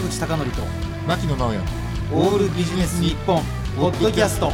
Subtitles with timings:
[0.00, 0.62] 坂口孝則と
[1.06, 1.58] 牧野直哉。
[2.14, 3.42] オールビジネス日本
[3.76, 4.50] ポッドキャスト。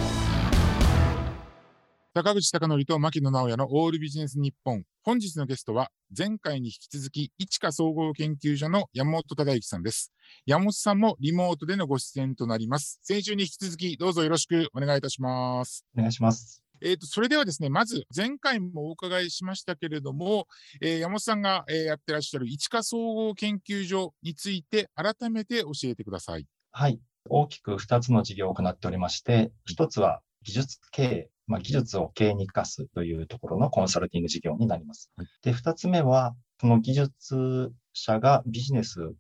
[2.15, 4.83] 坂口孝則と牧野直哉のオールビジネス日本。
[5.05, 10.13] 本日のゲストは前回に引き続き一華総合研究所の山本忠之さんです。
[10.47, 12.99] 山本さんもリモートでのご出演となります。
[13.05, 15.87] 先週に引き続きどうぞよろしくお願いいたします。
[15.97, 20.47] お願いしますえーと、それではですね、まず前回もお伺いしましたけれども、
[20.81, 26.47] えー、山本さんが、えー、やってらっしゃる一華総合研究所について改めて教えてください。
[26.73, 27.01] はい。
[27.29, 35.11] 大きく2つの事業を行っておりまして、1つは技術経営、まあ、技術を経営に生かすというところのコンサルティング事業になります。
[35.43, 39.13] で、2つ目は、その技術者がビジネス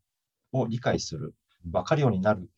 [0.52, 1.34] を理解する、
[1.64, 2.48] 分かるようになる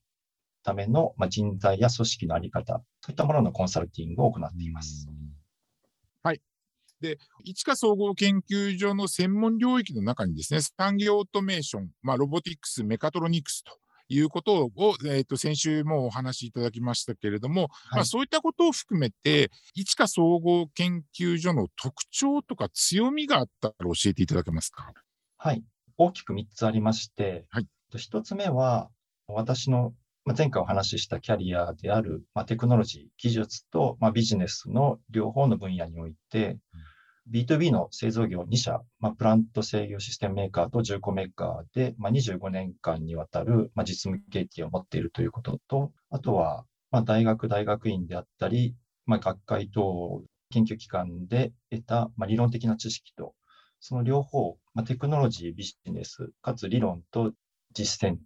[0.68, 5.08] ための、まあ、人材や組織のあり方、そういったもののコンサルティングを行っています。
[6.22, 6.42] はい。
[7.00, 13.78] で、一華総合研究所の専門領域の中にですね、産業オートメーション、まあ、ロボティクス、メカトロニクスと
[14.08, 24.92] いうことを、えー、と先週もお話しいただきましたけれども、はい、まあ、そういったことを含めて、一華総合研究所の特徴とか強みがあったら教えていただけますか？
[25.38, 25.62] はい。
[25.96, 28.90] 大きく3つありまして、はい、1つ目は、
[29.30, 29.92] 私の
[30.28, 36.58] まあ、前回お話ししたキャリアである、まあ、テクノロジー、技術と、まあ、ビジネスの両方の分野において、
[37.26, 53.32] うん、B2B の製造業2社、まあ、プラント制御システムメーカーと重工メーカーで、まあ、25年間にわたる、まあ、実務経験を持っているということと、あとは、まあ、大学、大学院であったり、まあ、学会等研究機関で得た、まあ、理論的な知識と、
[53.80, 57.32] その両方、まあ、テクノロジー、ビジネス、かつ理論と
[57.72, 58.18] 実践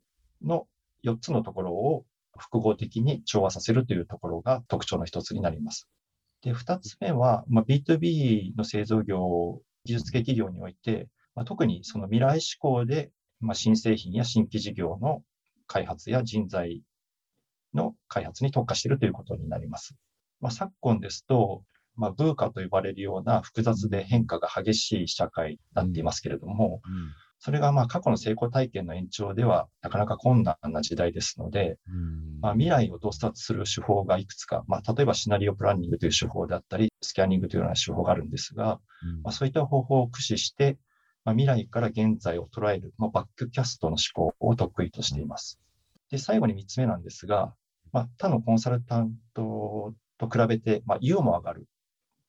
[0.44, 0.66] の
[1.04, 2.04] 4つのところを
[2.38, 5.88] 複合的に調和させるというところが特徴の一つになります。
[6.42, 15.22] で、2つ目は、まあ、B2B の製造業、技術系企業において、まあ、特にその未来志向で、まあ、新製品や新規事業の
[15.66, 16.82] 開発や人材
[17.74, 19.94] の開発に特化しているということになります。
[20.40, 21.62] まあ、昨今ですと、
[21.94, 27.10] まあ、ブーカと呼ばれるような複雑で変化が激しい社会になっていますけれども、うんうん
[27.44, 31.76] それがまあ過去の成功体験の延長ではなかなか困難な時代ですので、
[32.40, 38.78] まあ、未来を洞察する手法がいくつか、まあ、例えばシナリオプランニングという手法であったり、スキャニングというような手法があるんですが、
[39.24, 40.78] まあ、そういった方法を駆使して、
[41.24, 45.58] まあ、未来から現在を捉える、まあ、バックキャストの思考を得意としています。
[46.12, 47.56] で、最後に3つ目なんですが、
[47.90, 51.66] まあ、他のコンサルタントと比べて、まあ、ユーモアがある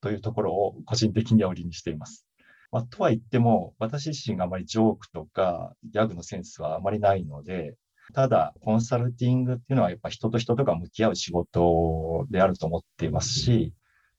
[0.02, 2.26] というところを個人的には売りにしています。
[2.74, 7.76] まあ、とは言っても、私自身があまりジョークとかギャグのセンスはあまりないので、
[8.16, 13.76] ただ、コンサルティングっていうのはやっぱ人と人とが向き合う仕事であると思っていますし、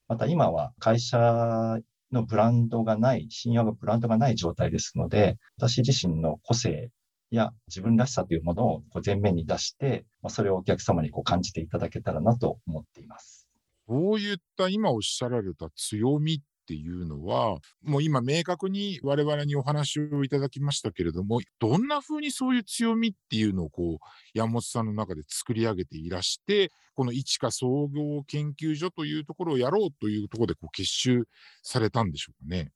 [0.07, 1.79] また今は会社
[2.13, 6.93] のブランドがない、信用がブランドがない状態ですので、私自身の個性
[7.33, 13.49] や自分らしさというものを前面に出して、それをお客様にこう感じていただけたらなと思っています。
[13.89, 31.25] こういった今おっしゃられた強みっっていうのは、もう今明確に我々にお話をいただきましたけれども、どんな風にそういう強みっていうのをこう、山本さんの中で作り上げていらして、この一華総合研究所というところをやろうというところでこう結集
[31.63, 32.73] されたんでしょうかね。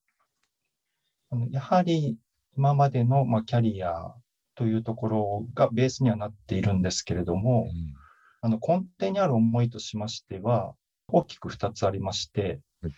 [1.50, 2.18] やはり
[2.56, 4.14] 今までのまあキャリア
[4.54, 7.94] というところがベースにはなっているんですけれども、うん、
[8.42, 10.74] あの根底にある思いとしましては、
[11.10, 12.92] 大きく2つありまして、はい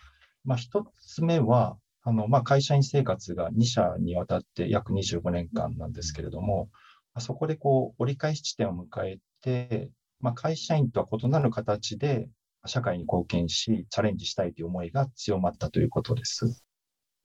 [0.45, 6.71] まあ、一つ目は、あの、まあ、会社員生活が2社にわたって約25年間なんですけれども、
[7.19, 9.91] そこでこう、折り返し地点を迎えて、
[10.21, 12.29] まあ、会社員とは異なる形で
[12.67, 16.65] 社会に貢献し、チャレンジしたいという思いが強まったということです。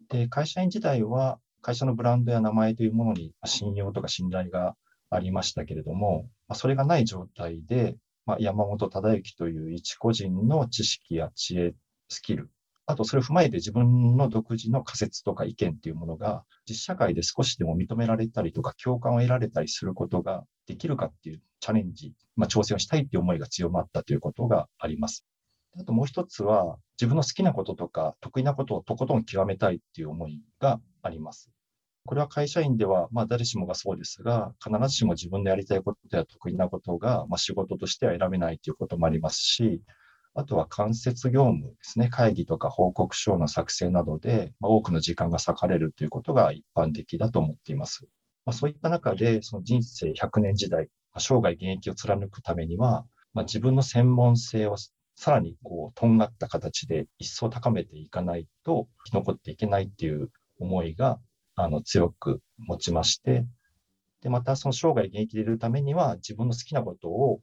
[0.09, 4.75] で、会社員時代は会社のブランドや名前というものに信用とか信頼が
[5.09, 11.73] ありましたけれども、ま、それがない状態で、まあ、山本忠之という一個人の知識や知恵、
[12.07, 12.51] スキル、
[12.87, 25.25] あとそれを踏まえて自分の独自の仮説とか意見っていうものが実社会で少しでも認められたりとか共感を得られたりすることができるかっていうチャレンジ、まあ、挑戦をしたいっていう思いが強まったということがあります。
[25.77, 31.49] あともう一つは自分の好きなこととか得意なことをとことん極めたいっていう思いがあります。
[32.05, 39.81] これは会社員では、まあ誰しもがそうですが、必ずしも自分のやりたいことや得意なことが、まあ仕事としては選べないということもありますし、
[40.37, 42.09] あとは間接業務ですね。
[42.09, 48.05] 会議とか報告書の作成などで、まあ、多くの時間が割かれるということが一般的だと思っています。
[48.45, 54.75] まあ、そういった中で、その人生100年時代、まあ、生涯現役を貫くためには、まあ、自分の専門性を
[55.15, 61.17] さらにこう、とんがった形で一層高めていかないと生き残っていけないっていう思いが、
[61.55, 63.45] あの、強く持ちまして、
[64.21, 67.39] で、またその生涯現役でいるためには自分の好きなことを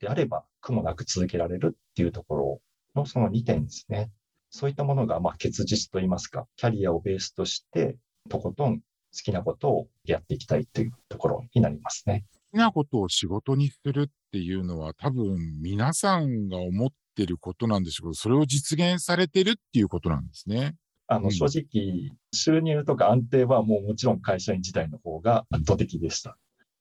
[0.00, 2.60] であれば苦もなく続けられるっていうところ
[2.94, 4.10] のその2点ですね。
[4.50, 7.96] そういったものがまあ結実といいますか、キャリアをベースとして
[8.28, 8.82] とことん好
[9.12, 12.24] きなことをやっていきたいというところになりますね。
[12.52, 20.74] 好きなことを仕事にするっていうのは多分皆さんが思ってることなんでしょうけど、それを実現されてるっていうことなんですね。
[21.08, 26.36] あの、正直、収入とか安定はもうもちろん会社員時代の方が圧倒的でした。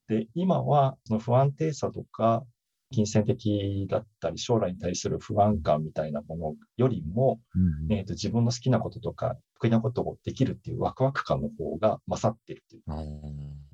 [0.07, 2.43] で、今はその不安定さとか、
[2.91, 7.39] 金銭的だったり、将来に対する不安感みたいなものよりも、
[7.87, 12.83] うん、えーと、自分の好きなこととか、得意なことをできるっていうワクワク感の方が勝っているっていう。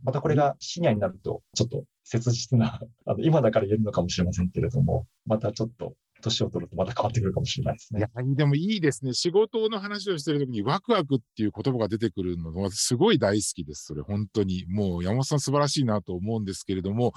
[0.04, 8.00] またこれがシニアになると、ちょっと切実な、 あの今だから言えるのかもしれませんけれども、またちょっと年を取るとまた変わってくるかもしれないですね。
[8.00, 9.14] いや、でもいいですね。
[9.14, 13.86] 仕事の話をしてるときにワクワクっていう言葉が出てくるのがすごい大好きです。
[13.86, 14.66] それ本当に。
[14.68, 17.12] もう山本さん素晴らしいなと思うんですけれども、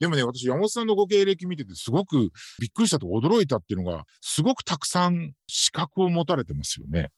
[0.00, 2.30] でもね、私山本さんのご経歴見ててすごく
[2.60, 7.10] びっくりしたと驚いたっていうのが、すごくたくさん資格を持たれてますよね。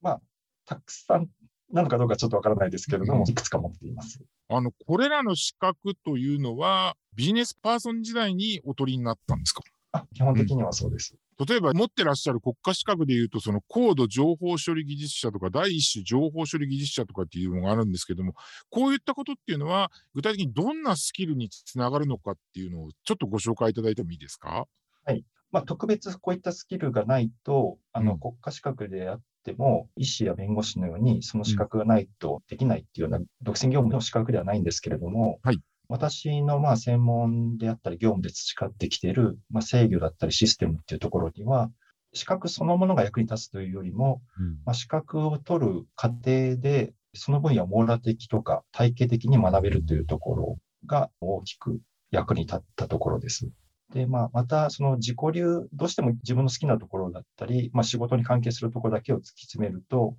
[0.00, 0.20] まあ、
[0.66, 1.28] たくさん
[1.72, 4.20] なのかどうかちょっとわからないですけれども、いくつか持っています。
[4.48, 9.62] あの、これらの資格というのは、ビジネスパーソン時代にお取りになったんですか？
[9.92, 11.14] あ基本的にはそうです。
[11.38, 18.32] うん、例えば持ってらっしゃる国家資格でいうと、その高度情報処理技術者とか、第一種情報処理技術者とかっていうのがあるんですけども、
[18.70, 24.66] こういったことっていうのは、具体的にどんなスキルにつながるのかっていうのを、ちょっとご紹介いただいてもいいですか？
[25.04, 25.24] はい。
[25.50, 35.60] まあ、特別こういったスキルがないと、あの、国家資格であっても、医師や弁護士のように、その資格がないとできないっていうような、独占業務の資格ではないんですけれども、はい、
[35.92, 41.70] 私のまあ専門であったり業務で培ってきているまあ制御だったりシステムっていうところには、
[42.14, 51.80] 資格そのものが役に立つというよりも、うん、まあ、資格を取る過程で、その分野を網羅的とか体系的に学べるというところが大きく
[52.10, 53.50] 役に立ったところです。
[53.92, 60.16] で、まあ、また、その自己流、どうしても自分の好きなところだったり、まあ、仕事に関係するところだけを突き詰めると、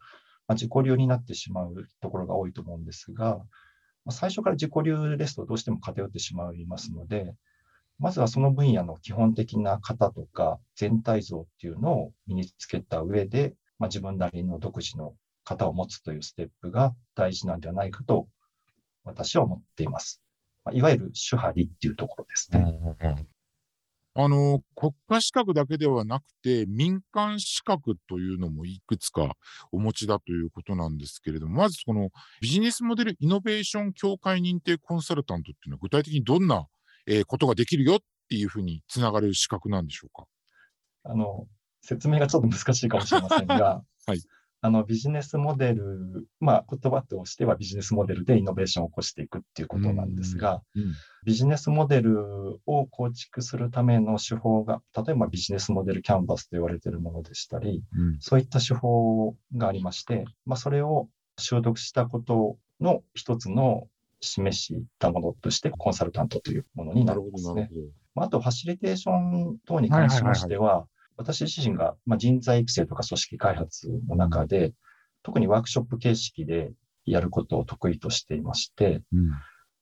[0.47, 3.39] まあ、自己流になってしまうところが多いと思うんですが、
[4.09, 7.33] 最初から自己流ですとどうしても偏ってしまいますので、
[7.99, 15.15] まずはその分野の基本的な型とか全体像っていうのを身につけた上で、まあ、自分なりの独自の
[15.45, 18.27] 型を持つというステップが大事なんではないかと
[19.03, 20.21] 私は思っています。
[20.65, 22.79] まあ、いわゆる主張りっていうところですね。
[23.01, 23.27] うん
[24.15, 29.35] あの、国家資格だけではなくて、民間資格というのもいくつか
[29.71, 36.67] お持ちだということなんですけれども、まずこのビジネスモデルイノベーション協会認定コンサルタントっていうのは具体的にどんな、
[37.07, 37.99] えー、ことができるよっ
[38.29, 40.25] ていうふうにつながる資格なんでしょうか？
[41.05, 41.47] あの、
[41.81, 44.21] 説明がちょっと難しいかもしれませんが、 はい、
[44.65, 50.93] あのビジネスモデル、まあ、言葉としてはビジネスモデルでイノベーションを起こしていくっていうことなんですが、うんうん、
[51.25, 63.89] ビジネスモデルを構築するための手法が、例えばビジネスモデルキャンバスと言われているものでしたり、うん、そういった手法がありまして、まあ、それを習得したことの一つの
[64.21, 67.69] 示したものとしてコンサルタントというものになるんですね。
[68.15, 70.87] あと、ファシリテーション等に関しましては、
[71.23, 74.73] 私自身が、まあ、人材育成とか組織開発の中で、
[75.23, 76.71] 特にワークショップ形式で
[77.05, 79.29] やることを得意としていまして、うん、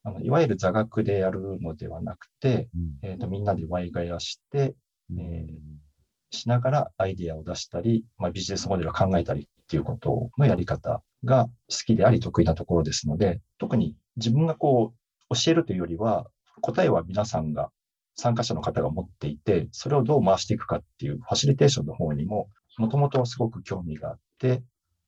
[0.04, 2.70] あのいわゆる座学でやるのではなくて、
[3.04, 4.75] うん、えーと、みんなでワイガヤして、
[5.18, 14.94] えー、しながらアイディアを出したり、まあ、ビジネスモデルを考えたりっていうことのやり方が好きであり得意なところですので、特に自分がこ
[15.30, 16.27] う教えるというよりは、
[16.62, 17.72] 答えは皆さんが
[18.15, 24.63] 参加者の方が持っていて、それをどう回していくかっていうファシリテーションの方にも、もともとすごく興味があって、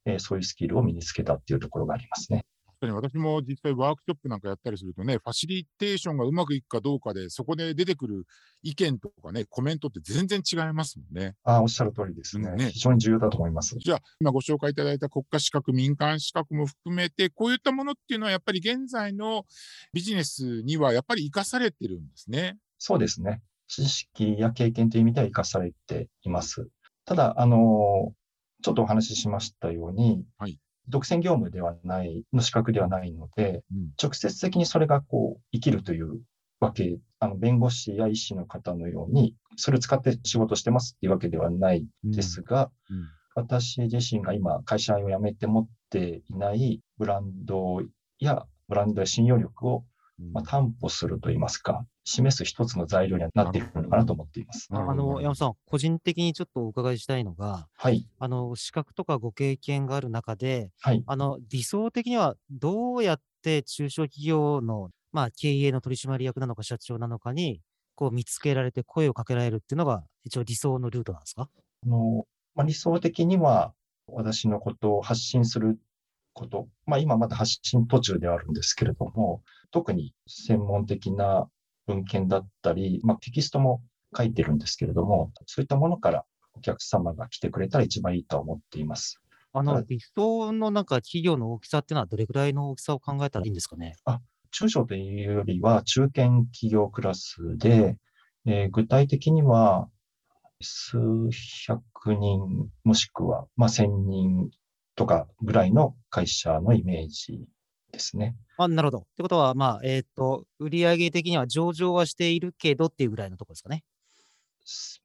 [0.05, 2.45] えー、そういうスキルを身につけたっていうところがありますね。
[2.91, 8.25] 私も実際ワークショップなんかやったりするとね、ファシリテーションがうまくいくかどうかで、そこで出てくる
[8.61, 11.35] 意見とかね、コメントって全然違いますもんね。
[11.43, 12.71] あおっしゃる通りですねね。
[12.71, 13.77] 非常に重要だと思います。
[13.77, 19.45] じゃあ、今ご紹介いただいた国家資格、民間資格も含めて、こういったものっていうのはやっぱり現在の
[19.93, 22.57] ビジネスにはやっぱり生かされてるんですね。
[22.85, 23.41] そうですね。
[23.69, 26.67] 知識や経験という意味では生かされています。
[27.05, 28.13] ただ、あの、
[28.61, 30.59] ちょっとお話ししましたように、はい、
[30.89, 36.23] 独占業務ではない、の資格ではないので、うん、直接的にそれがこう生きるという
[36.59, 42.97] わけ、あの弁護士や医師の方のように、それを使って仕事してますっていうわけではないですが、うん。
[42.97, 47.81] うん、私自身が今、会社を辞めて持っていないブランド
[48.19, 49.85] や、ブランドや信用力を
[50.31, 54.67] まあ、担保するといいますか、示す一つの材料にはなっているのかなと思っています。
[54.71, 58.05] あの、山さん、個人的にちょっとお伺いしたいのが、はい。
[58.19, 61.03] あの、資格とかご経験がある中で、はい。
[61.05, 67.61] あの、理想的にはどうやって中小企業のまあ、経営の取締役なのか社長なのかに、
[67.93, 71.49] こう見つけられて声をかけられるっていうのが、一応理想のルートなんですか？
[71.85, 73.75] あの、まあ、理想的には、
[74.07, 75.79] 私のことを発信する
[76.33, 81.47] こと、まあ、今まだ発信途中であるんですけれども、特に専門的な
[81.87, 83.81] 文献だったり、まあ、テキストも
[84.15, 86.25] 書いてるんですけれども、そういったものから
[86.55, 89.19] お客様が来てくれたら一番いいと思っています。
[89.53, 93.95] あの、理想のなんか企業の大きさっていうのはどれくらいの大きさを考えたらいいんですかね？
[94.05, 94.19] あ、
[94.51, 97.97] 中小というよりは中堅企業クラスで、
[98.45, 99.89] えー、具体的には
[100.61, 100.97] 数
[101.67, 104.49] 百人もしくは、まあ、千人
[104.95, 107.45] とかぐらいの会社のイメージ
[107.93, 108.35] ですね。
[108.57, 108.97] あなるほど。
[108.99, 113.83] ってことは、まあ、えっ、ー、と、売上的には上場はしているけどっていうぐらいのところですかね。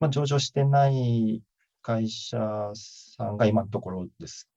[0.00, 1.42] まあ、上場してない
[1.82, 2.38] 会社
[2.74, 4.48] さんが今のところです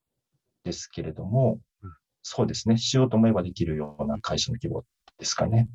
[0.64, 4.84] ですけれども、うん、そうですね、しようと思えばできるような会社の規模
[5.18, 5.70] ですかね。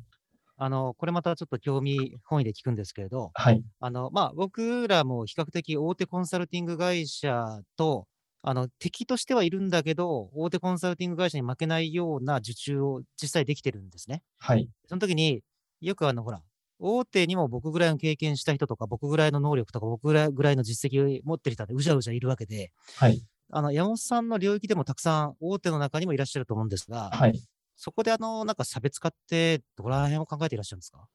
[0.59, 3.63] あの、これまたちょっと興味本位で聞くんですけれど、はい。
[3.79, 8.07] あの、まあ、僕らも比較的大手コンサルティング会社と、
[8.43, 14.23] あの、敵としてはいるんだけど、大手コンサルティング会社に負けないような受注を実際できてるんですね。
[14.39, 14.69] はい。
[14.87, 15.43] その時に、
[15.81, 16.43] よくあの、ほら、
[16.79, 23.25] 大手にも僕ぐらいの経験した人とか、僕ぐらいの能力とか、僕ぐらいぐらいの実績を持ってる人でうじゃうじゃいるわけで、はい。
[23.51, 27.43] あの、山本さんの領域でもたくさん大手の中にもいらっしゃると思うんですが、はい。
[27.77, 31.07] そこであの、なんか差別化って、どこら辺を考えていらっしゃるんですか？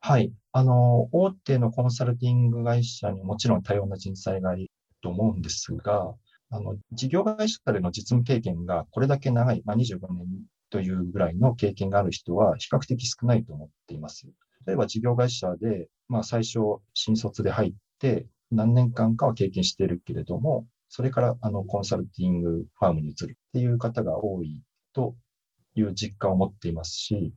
[0.00, 0.32] はい。
[0.52, 4.70] あの、大手のコンサルティング会社にもちろん多様な人材がいる
[5.02, 6.14] と思うんですが、
[6.50, 10.26] あの、事業会社での実務経験がこれだけ長い、まあ、25年
[10.68, 14.26] というぐらいの経験がある人は比較的少ないと思っています。
[14.66, 16.58] 例えば事業会社で、まあ最初
[16.94, 25.14] 新卒で入って何年間かは経験しているけれども、それからあのコンサルティングファームに移るっていう方が多いと
[25.74, 27.32] いう実感を持っていますし、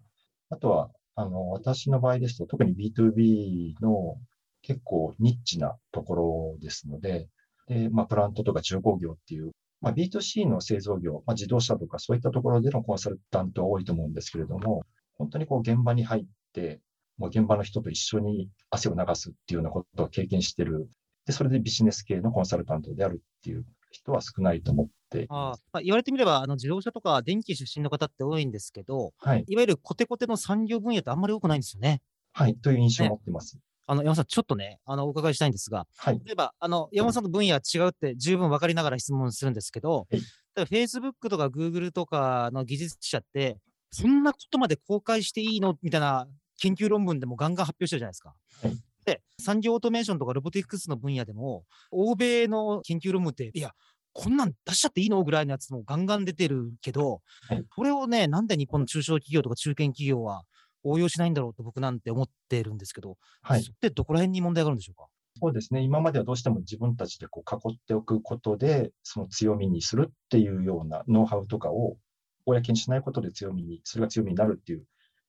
[0.50, 4.18] あとは、あの、私の場合ですと特に B2B の
[4.64, 7.28] 結構ニッチなところですので、
[7.68, 9.52] で、まあ、プラントとか重工業っていう、
[9.82, 14.84] まあ、B2C の製造業、まあ、自動車とかそういったところでのコンサルタントは多いと思うんですけれども、
[15.18, 16.80] 本当にこう現場に入って、
[17.18, 20.90] もう現場の人と一緒に汗を流すっていうようなことを経験してる。
[21.26, 32.02] で、それでビジネス系のコンサルタントであるっていう人は少ないと思ってあまあ、言われてみれば、あの自動車とか電気出身の方って多いんですけど、はい、いわゆるコテコテの産業分野ってあんまり多くないんですよね。
[32.32, 33.56] はい、という印象を持ってます。
[33.56, 33.62] ね、
[33.94, 40.20] あの山本さん、ちょっとね、あのお伺いしたいんですが、はい、例えばあの山本さんの分野は違うって十分分かりながら質問するんですけど、はい、例
[40.58, 43.58] えば Facebook とか Google とかの技術者って、
[43.92, 46.28] そんなことまで公開していいのみたいな
[46.60, 48.34] 研究論文でもガンガン発表してるじゃないですか。
[48.64, 53.72] はい、で、産業オートメーションとかロボティクスの分野でも、欧米の研究論文って、いや、
[54.14, 60.44] こんなん出しちゃっていいのぐらいのやつもガンガン出てるけど、はい、これをね、なんで日本の中小企業とか中堅企業は
[60.84, 65.08] 応用しないんだろうと僕なんて思ってるんですけど、はい、それってどこら辺に問題があるんでしょうか？
[65.42, 65.82] そうですね。
[65.82, 71.98] 今まではどうしても自分たちでこう囲っておくことで、その強みにするっていうようなノウハウとかを
[72.46, 74.84] 公にしないことで強みに、それが強みになるっていう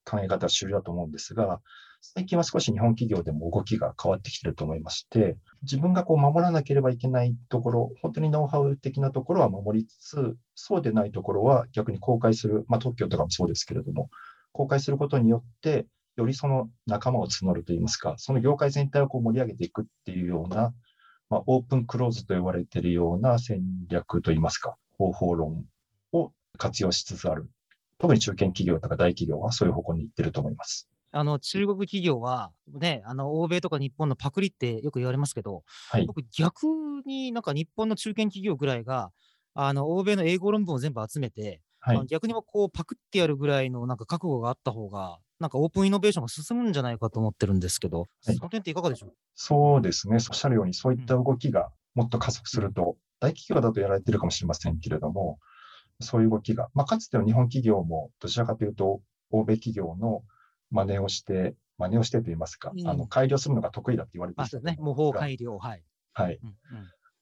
[0.04, 1.60] 考え方は主流だと思うんですが、
[2.02, 14.10] 最近は少し日本企業でも動きが変わってきていると思いまして、自分がこう守らなければいけないところ、本当にノウハウ的なところは守りつつ、そうでないところは逆に公開する、まあ、特許とかもそうですけれども、
[14.54, 20.72] 公開することによって、よりその仲間を募るといいますか、その業界全体をこう盛り上げていくっていうような、
[21.28, 25.64] まあ、オープンクローズと言われているような戦略といいますか、方法論
[26.12, 27.50] を活用しつつある
[27.98, 30.88] 特に中堅企業とか大企業はそういう方向に行ってると思います。
[31.10, 36.66] あの中国企業は、ね、あの欧米とか日本のパクリってよく言われますけど、はい、僕、逆
[37.06, 39.12] になんか日本の中堅企業ぐらいが、
[39.54, 49.12] あの欧米の英語論文を全部集めて、はい、逆にもこうパクってやるぐらいのなんか覚悟があった方が、なんかオープンイノベーションが進むんじゃないかと思ってるんですけど、はい、その点っていかがでしょう？
[49.34, 55.38] そうですね、おっしゃるように、そういった動きがもっと加速すると、うん、大企業だとやられてるかもしれませんけれども、
[56.00, 59.00] そういう動きが、まあ、かつての日本企業も、どちらかというと、
[59.30, 60.22] 欧米企業の
[60.70, 64.76] 真似をして、真似をしてと言いますか、うん、あの改良するのが得意だって言われてるね。
[64.80, 65.82] 模倣改良、はい。
[66.14, 66.38] はい。
[66.42, 66.54] うんうん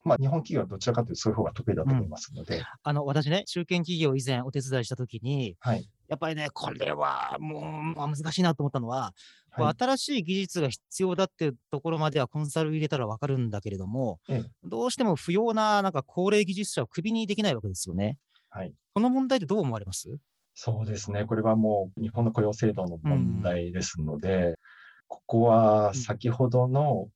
[0.04, 2.58] まあ、日本企業はどちらかというとそういう方が得意だと思いますので。
[2.58, 7.62] うん、あの私ね、中堅企業以前お手伝いしたときに、はい、やっぱりね、これはもう、
[7.96, 9.14] まあ、難しいなと思ったのは、
[9.52, 18.18] はい、新しい技術が必要だっていうところまではコンサル入れたら分かるんだけれども、ええ、どうしても不要ななんか高齢技術者をクビにできないわけですよね。
[18.48, 18.74] はい。
[18.94, 20.18] この問題ってどう思われます？
[20.54, 21.24] そうですね。
[21.26, 24.54] これはもう日本の雇用制度の問題ですので、うん、
[25.08, 27.08] ここは先ほどの、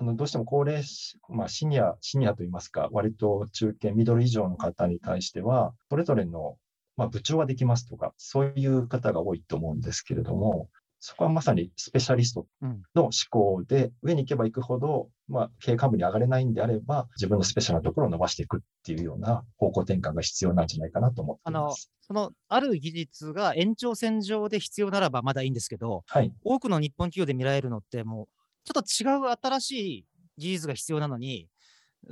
[0.00, 0.82] あの、どうしても高齢、
[1.28, 6.56] まあ、シニア、シニアといいますか、割と中堅、ミドル以上の方に対しては、それぞれの
[6.98, 12.48] まあ、部長はできますとか、そういう方が多いと思うんですけれども、そこはまさにスペシャリスト
[12.96, 21.92] の思考で、上に行けば行くほど、まあ、経営幹部に上がれないんであれば、自分のスペシャルなところを伸ばしていくっていうような方向転換が必要なんじゃないかなと思っています。
[22.00, 28.28] その、ある技術が延長線上で必要ならばまだいいんですけど、はい、多くの日本企業で見られるのって、もう、
[28.68, 30.06] ちょっと違う新しい
[30.36, 31.48] 技術が必要なのに、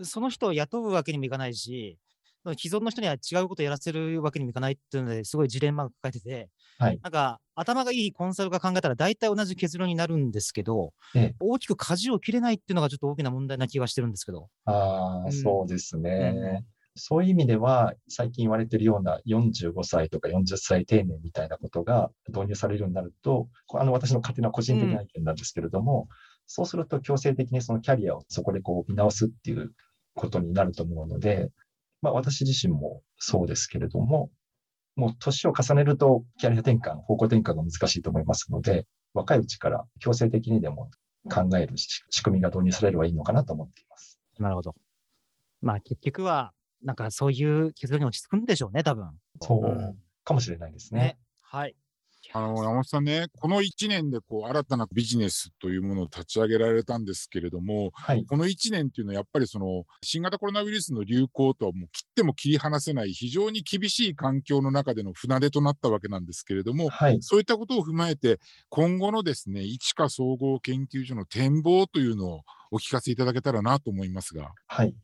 [0.03, 1.99] その人を雇うわけにもいかないし、
[2.59, 6.49] 既存の人には違うことをやらせるわけにもいかないっていうのですごいジレンマが抱えてて、
[6.79, 14.49] はい、なんか頭がいいコンサルが考えたら大体同じ結論になるんですけど、ええ、大きく舵を切れないっていうのがちょっと大きな問題な気がしてるんですけど。
[14.67, 16.35] ああ、うん、そうですね。
[16.37, 16.67] うん。
[16.97, 26.09] そういう意味では、最近言われているような45歳とか40歳定年みたいなことが導入されるようになると、あの私の勝手な個人的な意見なんですけれども、うん、
[26.47, 29.73] そうすると強制的にそのキャリアをそこでこう見直すっていう
[30.15, 31.51] ことになると思うので、
[32.03, 34.31] まあ、私自身もそうですけれども、
[34.95, 40.91] もう年を重ねるとキャリア転換、方向転換が難しいと思いますので、若いうちから強制的にでも
[41.31, 44.19] 考える仕組みが導入されればいいのかなと思っています。
[44.39, 44.75] なるほど。
[45.61, 49.11] まあ結局は、なんかそういう結論に落ち着くんでしょうね、多分。
[49.41, 51.01] そう、かもしれないですね。
[51.01, 51.75] ねはい。
[52.33, 72.41] あの山本さんね、この1年でこう新たなビジネスというものを立ち上げられたんですけれども、はい、この1年っていうのはやっぱりその新型コロナウイルスの流行とはもう切っても切り離せない非常に厳しい環境の中での船出となったわけなんですけれども、はい、そういったことを踏まえて今後のですね、一華総合研究所の展望というのを
[72.71, 74.53] お聞かせいただけたらなと思いますが。
[74.67, 74.95] はい、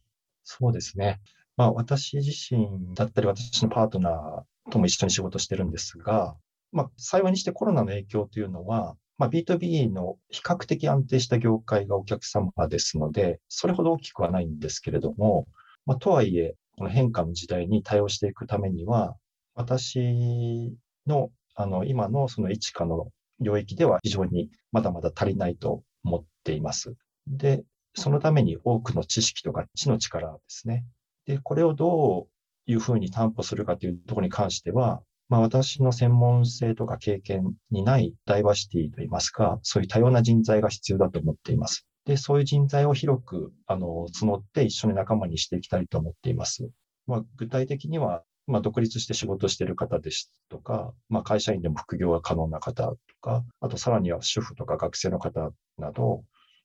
[0.45, 1.21] そうですね。
[1.57, 6.37] まあ、私自身だったり、私のパートナーとも一緒に仕事してるんですが、
[6.73, 15.47] まあ、幸いにしてコロナの影響というのは、まあ、B2B の比較的安定した業界がお客様ですので、それほど大きくはないんですけれども、
[15.87, 19.17] まあ、とはいえ、この変化の時代に対応していくためには、
[19.55, 20.75] 私
[21.07, 23.09] のあの今のその一課の
[23.41, 26.95] 領域では非常にまだまだ足りないと思っています。
[27.27, 27.63] で、
[27.95, 30.85] そのために多くの知識とか知の力ですね。
[31.27, 32.27] で、これをど
[32.67, 41.87] ういうふうに担保するかというところに関しては、まあ、私の専門性とか経験にないダイバーシティといいますか、そういう多様な人材が必要だと思っています。
[42.05, 46.69] で、そういう人材を広く、あの、募って一緒に仲間にしていきたいと思っています。
[47.07, 56.25] まあ、具体的には、まあ、独立して仕事してる方ですとか、まあ、会社員でも副業が可能な方とか、あとさらには主婦とか学生の方など、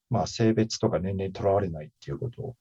[0.09, 2.57] まあ、性別とか年齢にとらわれないっていうこと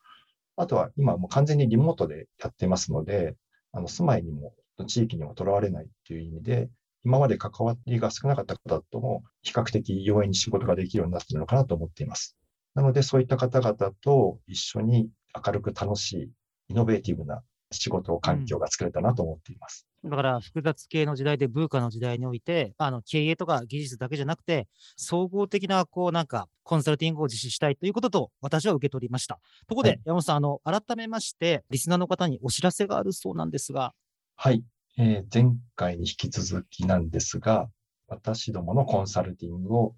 [0.55, 3.35] あとは今もう完全にリモートでやってますので、
[3.73, 6.69] あの、住まいにも地域にもとらわれないっていう意味で、
[7.05, 12.37] 今まで関わりが少なかった方とも比較的容易に仕事ができるようになっているのかなと思っています。
[12.75, 15.09] なので、そういった方々と一緒に
[15.47, 16.31] 明るく楽しい、
[16.69, 19.87] イノベーティブな仕事環境が作れたなと思っています。
[20.05, 29.41] だから複雑系の時代で、ブーカの時代において、あの経営とか技術だけじゃなくて、総合的なこうなんかコンサルティングを実施したいということと、私は受け取りました。
[29.69, 33.95] ところで、はい、山本さん、あの改めまして、リスナーの方にお知らせがあるそうなんですが。
[34.39, 34.63] はい。
[34.99, 37.71] えー、前回に引き続きなんですが、
[38.07, 39.97] 私どものコンサルティングを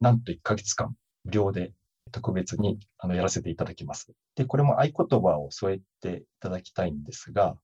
[0.00, 1.72] なんと1ヶ月間無料で
[2.10, 4.12] 特別にあのやらせていただきます。
[4.34, 7.56] で、これも合言葉を添えていただきたいんですが、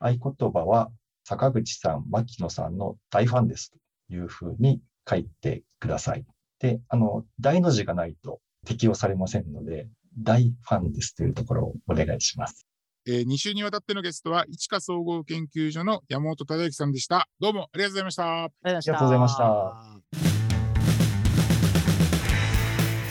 [0.00, 0.90] 合言葉は
[1.24, 3.78] 坂口さん、牧野さんの大ファンですと
[4.12, 6.24] いうふうに書いてください。
[6.58, 12.66] で、あの、大の字がないと適用されませんので、大ファンですというところをお願いします。
[13.06, 17.28] えー、2週にわたってのゲストは、市華総合研究所の山本忠之さんでした。
[17.40, 18.44] どうもありがとうございました。
[18.44, 20.00] ありがとうございました。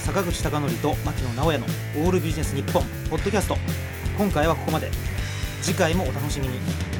[0.05, 3.57] 坂口孝則と牧野直哉のオールビジネス日本ポッドキャスト。
[4.17, 4.91] 今回はここまで。
[5.61, 6.98] 次回もお楽しみに。